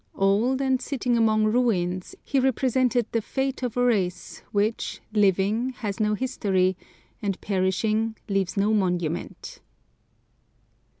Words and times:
Old, 0.15 0.61
and 0.61 0.81
sitting 0.81 1.15
among 1.15 1.43
ruins, 1.45 2.15
he 2.23 2.39
represented 2.39 3.05
the 3.11 3.21
fate 3.21 3.61
of 3.61 3.77
a 3.77 3.83
race 3.83 4.41
which, 4.51 4.99
living, 5.13 5.73
has 5.77 5.99
no 5.99 6.15
history, 6.15 6.75
and 7.21 7.39
perishing 7.39 8.17
leaves 8.27 8.57
no 8.57 8.73
monument. 8.73 9.59